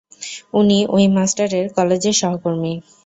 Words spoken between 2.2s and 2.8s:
সহকর্মী।